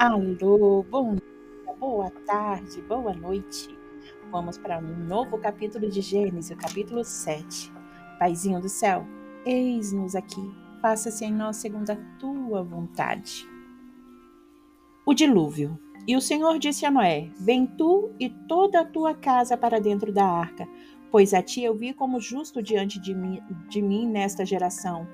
Alô, 0.00 0.82
bom 0.90 1.16
dia, 1.16 1.74
boa 1.78 2.08
tarde, 2.24 2.80
boa 2.88 3.12
noite. 3.12 3.68
Vamos 4.30 4.56
para 4.56 4.78
um 4.78 4.96
novo 4.96 5.36
capítulo 5.36 5.90
de 5.90 6.00
Gênesis, 6.00 6.50
o 6.50 6.56
capítulo 6.56 7.04
7. 7.04 7.70
Paizinho 8.18 8.62
do 8.62 8.68
céu, 8.70 9.06
eis-nos 9.44 10.16
aqui, 10.16 10.40
faça-se 10.80 11.26
em 11.26 11.30
nós 11.30 11.56
segundo 11.56 11.90
a 11.90 11.96
tua 12.18 12.62
vontade. 12.62 13.46
O 15.04 15.12
dilúvio. 15.12 15.78
E 16.08 16.16
o 16.16 16.20
Senhor 16.22 16.58
disse 16.58 16.86
a 16.86 16.90
Noé: 16.90 17.30
Vem 17.38 17.66
tu 17.66 18.10
e 18.18 18.30
toda 18.30 18.80
a 18.80 18.86
tua 18.86 19.12
casa 19.12 19.54
para 19.54 19.78
dentro 19.78 20.10
da 20.10 20.24
arca, 20.24 20.66
pois 21.10 21.34
a 21.34 21.42
ti 21.42 21.62
eu 21.62 21.74
vi 21.74 21.92
como 21.92 22.18
justo 22.18 22.62
diante 22.62 22.98
de 22.98 23.14
mim, 23.14 23.42
de 23.68 23.82
mim 23.82 24.08
nesta 24.08 24.46
geração. 24.46 25.06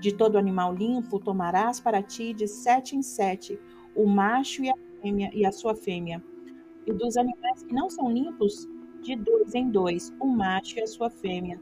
De 0.00 0.14
todo 0.14 0.38
animal 0.38 0.74
limpo 0.74 1.18
tomarás 1.18 1.78
para 1.78 2.02
ti 2.02 2.32
de 2.32 2.48
sete 2.48 2.96
em 2.96 3.02
sete 3.02 3.60
o 3.94 4.06
macho 4.06 4.62
e 4.62 4.70
a 4.70 4.74
fêmea 5.00 5.30
e 5.32 5.44
a 5.44 5.52
sua 5.52 5.74
fêmea. 5.74 6.22
E 6.86 6.92
dos 6.92 7.16
animais 7.16 7.62
que 7.62 7.74
não 7.74 7.90
são 7.90 8.10
limpos, 8.10 8.68
de 9.02 9.16
dois 9.16 9.54
em 9.54 9.70
dois, 9.70 10.14
o 10.20 10.26
macho 10.26 10.78
e 10.78 10.82
a 10.82 10.86
sua 10.86 11.10
fêmea. 11.10 11.60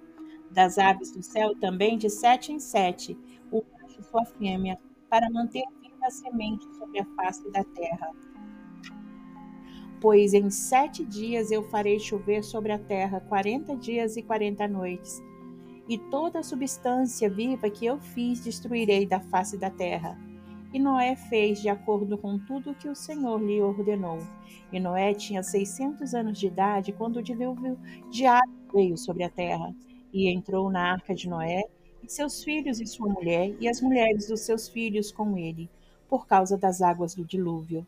Das 0.50 0.78
aves 0.78 1.12
do 1.12 1.22
céu 1.22 1.54
também 1.56 1.98
de 1.98 2.10
sete 2.10 2.52
em 2.52 2.58
sete, 2.58 3.16
o 3.50 3.62
macho 3.72 4.00
e 4.00 4.04
sua 4.04 4.24
fêmea, 4.24 4.78
para 5.08 5.30
manter 5.30 5.64
viva 5.80 6.06
a 6.06 6.10
semente 6.10 6.64
sobre 6.76 7.00
a 7.00 7.04
face 7.16 7.50
da 7.50 7.62
terra. 7.64 8.10
Pois 10.00 10.32
em 10.32 10.48
sete 10.50 11.04
dias 11.04 11.50
eu 11.50 11.62
farei 11.64 11.98
chover 11.98 12.42
sobre 12.44 12.72
a 12.72 12.78
terra 12.78 13.20
quarenta 13.20 13.76
dias 13.76 14.16
e 14.16 14.22
quarenta 14.22 14.68
noites, 14.68 15.20
e 15.88 15.98
toda 15.98 16.42
substância 16.42 17.28
viva 17.28 17.68
que 17.70 17.86
eu 17.86 17.98
fiz 17.98 18.42
destruirei 18.42 19.06
da 19.06 19.20
face 19.20 19.56
da 19.56 19.70
terra 19.70 20.18
e 20.72 20.78
Noé 20.78 21.16
fez 21.16 21.62
de 21.62 21.68
acordo 21.68 22.18
com 22.18 22.38
tudo 22.38 22.74
que 22.74 22.88
o 22.88 22.94
Senhor 22.94 23.42
lhe 23.42 23.60
ordenou. 23.60 24.18
E 24.70 24.78
Noé 24.78 25.14
tinha 25.14 25.42
seiscentos 25.42 26.14
anos 26.14 26.38
de 26.38 26.46
idade 26.46 26.92
quando 26.92 27.16
o 27.16 27.22
dilúvio 27.22 27.78
de 28.10 28.26
água 28.26 28.54
veio 28.72 28.96
sobre 28.98 29.24
a 29.24 29.30
terra. 29.30 29.74
E 30.12 30.28
entrou 30.30 30.70
na 30.70 30.92
arca 30.92 31.14
de 31.14 31.28
Noé, 31.28 31.62
e 32.02 32.10
seus 32.10 32.44
filhos 32.44 32.80
e 32.80 32.86
sua 32.86 33.08
mulher, 33.08 33.54
e 33.60 33.68
as 33.68 33.80
mulheres 33.80 34.28
dos 34.28 34.40
seus 34.40 34.68
filhos 34.68 35.10
com 35.10 35.36
ele, 35.36 35.70
por 36.08 36.26
causa 36.26 36.56
das 36.56 36.82
águas 36.82 37.14
do 37.14 37.24
dilúvio. 37.24 37.86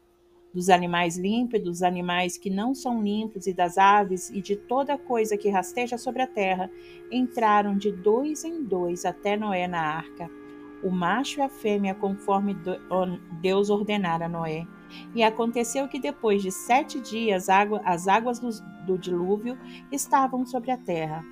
Dos 0.52 0.68
animais 0.68 1.16
limpos, 1.16 1.62
dos 1.62 1.82
animais 1.82 2.36
que 2.36 2.50
não 2.50 2.74
são 2.74 3.02
limpos, 3.02 3.46
e 3.46 3.52
das 3.52 3.78
aves, 3.78 4.30
e 4.30 4.40
de 4.40 4.56
toda 4.56 4.98
coisa 4.98 5.36
que 5.36 5.48
rasteja 5.48 5.96
sobre 5.96 6.22
a 6.22 6.26
terra, 6.26 6.70
entraram 7.10 7.76
de 7.76 7.92
dois 7.92 8.42
em 8.42 8.64
dois 8.64 9.04
até 9.04 9.36
Noé 9.36 9.68
na 9.68 9.80
arca 9.80 10.39
o 10.82 10.90
macho 10.90 11.40
e 11.40 11.42
a 11.42 11.48
fêmea, 11.48 11.94
conforme 11.94 12.56
Deus 13.40 13.70
ordenara 13.70 14.26
a 14.26 14.28
Noé. 14.28 14.66
E 15.14 15.22
aconteceu 15.22 15.88
que 15.88 16.00
depois 16.00 16.42
de 16.42 16.50
sete 16.50 17.00
dias 17.00 17.48
as 17.48 18.08
águas 18.08 18.40
do, 18.86 18.98
dilúvio 18.98 19.56
estavam 19.92 20.44
sobre 20.44 20.70
a 20.70 20.76
terra. 20.76 21.24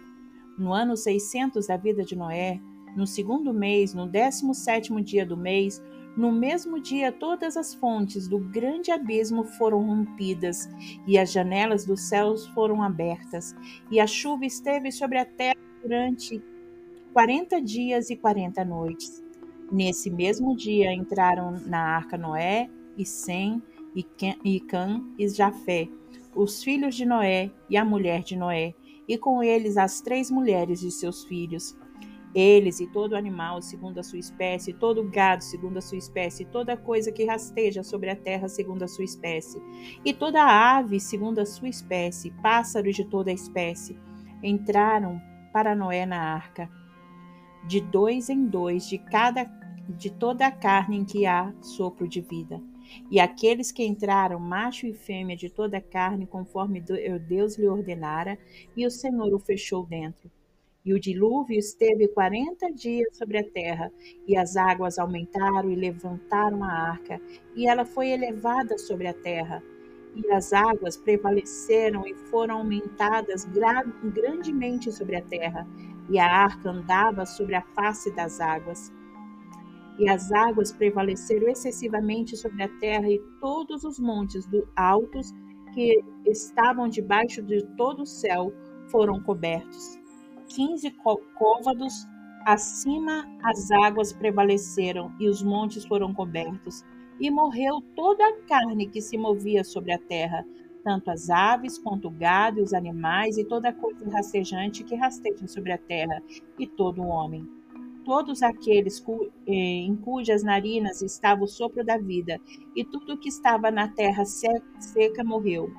No 0.57 0.73
ano 0.73 0.97
600 0.97 1.67
da 1.67 1.77
vida 1.77 2.05
de 2.05 2.17
Noé, 2.17 2.61
no 2.97 3.07
segundo 3.07 3.53
mês, 3.53 3.95
no 3.95 4.07
décimo 4.07 4.55
sétimo 4.55 5.01
dia 5.01 5.25
do 5.25 5.37
mês, 5.37 5.83
no 6.17 6.33
mesmo 6.33 6.81
dia 6.81 7.13
todas 7.13 7.57
as 7.57 7.75
fontes 7.75 8.27
do 8.27 8.39
grande 8.39 8.91
abismo 8.91 9.45
foram 9.45 9.87
rompidas, 9.87 10.69
e 11.07 11.17
as 11.17 11.31
janelas 11.31 11.85
dos 11.85 12.01
céus 12.03 12.47
foram 12.49 12.83
abertas, 12.83 13.55
e 13.91 14.01
a 14.01 14.07
chuva 14.07 14.45
esteve 14.45 14.91
sobre 14.91 15.19
a 15.19 15.25
terra 15.25 15.57
durante 15.81 16.43
quarenta 17.13 17.63
dias 17.63 18.11
e 18.11 18.17
quarenta 18.17 18.65
noites. 18.65 19.28
Nesse 19.71 20.11
mesmo 20.11 20.57
dia 20.57 20.93
entraram 20.95 21.53
na 21.67 21.97
arca 21.97 22.17
Noé 22.17 22.71
e 22.97 23.05
Sem 23.05 23.63
e 23.95 24.03
Cã 24.61 25.03
e 25.19 25.29
Jafé, 25.29 25.89
os 26.35 26.63
filhos 26.63 26.95
de 26.95 27.05
Noé 27.05 27.51
e 27.69 27.77
a 27.77 27.85
mulher 27.85 28.23
de 28.23 28.37
Noé, 28.37 28.75
e 29.07 29.19
com 29.19 29.43
eles 29.43 29.77
as 29.77 30.01
três 30.01 30.31
mulheres 30.31 30.81
de 30.81 30.91
seus 30.91 31.25
filhos. 31.25 31.77
Eles 32.35 32.79
e 32.81 32.87
todo 32.87 33.17
animal 33.17 33.61
segundo 33.61 33.99
a 33.99 34.03
sua 34.03 34.19
espécie, 34.19 34.73
todo 34.73 35.03
gado 35.03 35.43
segundo 35.43 35.79
a 35.79 35.83
sua 35.83 35.99
espécie, 35.99 36.45
toda 36.45 36.77
coisa 36.77 37.11
que 37.11 37.25
rasteja 37.25 37.83
sobre 37.83 38.11
a 38.11 38.17
terra 38.17 38.49
segundo 38.49 38.83
a 38.83 38.89
sua 38.89 39.05
espécie, 39.05 39.61
e 40.05 40.13
toda 40.13 40.45
ave 40.45 41.01
segundo 41.01 41.41
a 41.41 41.47
sua 41.47 41.69
espécie, 41.69 42.31
pássaros 42.43 42.97
de 42.97 43.05
toda 43.05 43.33
espécie, 43.33 43.99
entraram 44.43 45.21
para 45.53 45.75
Noé 45.75 46.07
na 46.07 46.21
arca, 46.35 46.71
de 47.67 47.81
dois 47.81 48.29
em 48.29 48.47
dois 48.47 48.87
de 48.87 48.99
cada 48.99 49.58
de 49.89 50.11
toda 50.11 50.47
a 50.47 50.53
carne 50.53 50.99
em 50.99 51.05
que 51.05 51.25
há 51.25 51.53
sopro 51.63 52.07
de 52.07 52.21
vida. 52.21 52.61
E 53.11 53.21
aqueles 53.21 53.73
que 53.73 53.85
entraram, 53.85 54.39
macho 54.39 54.87
e 54.87 54.95
fêmea 54.95 55.37
de 55.37 55.51
toda 55.51 55.79
a 55.79 55.83
carne, 55.83 56.27
conforme 56.27 56.81
Deus 56.81 57.57
lhe 57.59 57.69
ordenara, 57.69 58.39
e 58.77 58.87
o 58.87 58.91
Senhor 58.91 59.33
o 59.35 59.39
fechou 59.39 59.85
dentro. 59.85 60.31
E 60.85 60.95
o 60.95 61.01
dilúvio 61.01 61.59
esteve 61.59 62.09
quarenta 62.09 62.73
dias 62.73 63.17
sobre 63.17 63.39
a 63.39 63.45
terra, 63.45 63.93
e 64.27 64.37
as 64.37 64.57
águas 64.57 64.99
aumentaram 64.99 65.71
e 65.71 65.75
levantaram 65.75 66.65
a 66.65 66.73
arca, 66.73 67.21
e 67.55 67.67
ela 67.67 67.85
foi 67.85 68.09
elevada 68.09 68.79
sobre 68.79 69.07
a 69.07 69.13
terra. 69.13 69.63
E 70.15 70.31
as 70.33 70.53
águas 70.53 70.97
prevaleceram 70.97 72.07
e 72.07 72.15
foram 72.15 72.59
aumentadas 72.59 73.47
grandemente 74.03 74.91
sobre 74.91 75.17
a 75.17 75.23
terra, 75.23 75.67
e 76.09 76.19
a 76.19 76.27
arca 76.27 76.71
andava 76.71 77.27
sobre 77.27 77.55
a 77.55 77.63
face 77.63 78.11
das 78.15 78.41
águas 78.41 78.91
e 79.99 80.09
as 80.09 80.31
águas 80.31 80.71
prevaleceram 80.71 81.49
excessivamente 81.49 82.37
sobre 82.37 82.63
a 82.63 82.69
terra, 82.79 83.11
e 83.11 83.19
todos 83.41 83.83
os 83.83 83.99
montes 83.99 84.47
do 84.47 84.67
altos 84.77 85.35
que 85.75 86.03
estavam 86.25 86.89
debaixo 86.89 87.43
de 87.43 87.65
todo 87.77 88.03
o 88.03 88.07
céu 88.07 88.53
foram 88.91 89.21
cobertos. 89.21 89.99
Quinze 90.49 90.95
côvados 91.35 92.07
acima 92.47 93.27
as 93.43 93.71
águas 93.71 94.13
prevaleceram, 94.13 95.13
e 95.19 95.29
os 95.29 95.43
montes 95.43 95.85
foram 95.85 96.15
cobertos. 96.15 96.85
E 97.21 97.31
morreu 97.31 97.81
toda 97.97 98.25
a 98.25 98.37
carne 98.43 98.87
que 98.87 99.03
se 99.03 99.19
movia 99.19 99.65
sobre 99.65 99.93
a 99.93 99.99
terra, 99.99 100.47
tanto 100.85 101.11
as 101.11 101.29
aves 101.29 101.77
quanto 101.77 102.07
o 102.07 102.13
gado 102.13 102.61
e 102.61 102.63
os 102.63 102.73
animais, 102.73 103.37
e 103.37 103.45
toda 103.45 103.73
coisa 103.73 104.09
rastejante 104.09 104.85
que 104.85 104.95
rasteja 104.95 105.49
sobre 105.49 105.73
a 105.73 105.79
terra, 105.79 106.23
e 106.57 106.67
todo 106.69 107.03
o 107.03 107.09
homem 107.09 107.59
todos 108.09 108.43
aqueles 108.43 108.99
cu, 108.99 109.31
eh, 109.47 109.53
em 109.53 109.95
cujas 109.95 110.43
narinas 110.43 111.03
estava 111.03 111.45
o 111.45 111.47
sopro 111.47 111.85
da 111.85 111.99
vida, 111.99 112.41
e 112.75 112.83
tudo 112.83 113.19
que 113.19 113.29
estava 113.29 113.71
na 113.71 113.87
terra 113.87 114.25
seca 114.25 115.23
morreu. 115.23 115.71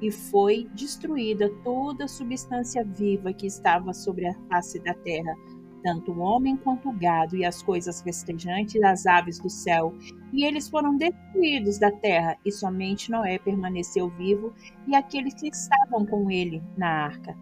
E 0.00 0.08
foi 0.12 0.68
destruída 0.72 1.50
toda 1.64 2.04
a 2.04 2.08
substância 2.08 2.84
viva 2.84 3.32
que 3.32 3.48
estava 3.48 3.92
sobre 3.92 4.28
a 4.28 4.34
face 4.48 4.78
da 4.84 4.94
terra, 4.94 5.34
tanto 5.82 6.12
o 6.12 6.20
homem 6.20 6.56
quanto 6.56 6.90
o 6.90 6.96
gado 6.96 7.36
e 7.36 7.44
as 7.44 7.60
coisas 7.60 8.00
festejantes 8.00 8.80
das 8.80 9.04
aves 9.04 9.40
do 9.40 9.50
céu. 9.50 9.92
E 10.32 10.44
eles 10.44 10.68
foram 10.68 10.96
destruídos 10.96 11.76
da 11.80 11.90
terra, 11.90 12.38
e 12.44 12.52
somente 12.52 13.10
Noé 13.10 13.36
permaneceu 13.36 14.08
vivo 14.10 14.54
e 14.86 14.94
aqueles 14.94 15.34
que 15.34 15.48
estavam 15.48 16.06
com 16.06 16.30
ele 16.30 16.62
na 16.78 17.06
arca 17.06 17.36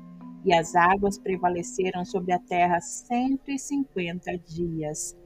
e 0.45 0.53
as 0.53 0.75
águas 0.75 1.19
prevaleceram 1.19 2.05
sobre 2.05 2.33
a 2.33 2.39
terra 2.39 2.81
cento 2.81 3.51
e 3.51 3.59
cinquenta 3.59 4.37
dias. 4.37 5.17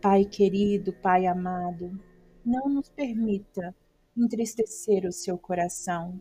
Pai 0.00 0.24
querido, 0.24 0.92
Pai 0.92 1.26
amado, 1.26 1.98
não 2.44 2.68
nos 2.68 2.88
permita 2.88 3.74
entristecer 4.16 5.06
o 5.06 5.12
seu 5.12 5.36
coração. 5.36 6.20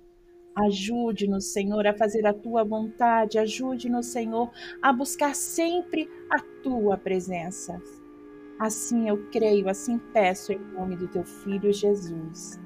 Ajude-nos, 0.55 1.53
Senhor, 1.53 1.87
a 1.87 1.93
fazer 1.93 2.25
a 2.25 2.33
tua 2.33 2.63
vontade, 2.63 3.37
ajude-nos, 3.37 4.07
Senhor, 4.07 4.51
a 4.81 4.91
buscar 4.91 5.33
sempre 5.33 6.09
a 6.29 6.39
tua 6.61 6.97
presença. 6.97 7.81
Assim 8.59 9.07
eu 9.07 9.29
creio, 9.31 9.69
assim 9.69 9.97
peço 10.11 10.51
em 10.51 10.59
nome 10.73 10.97
do 10.97 11.07
teu 11.07 11.23
filho 11.23 11.71
Jesus. 11.71 12.59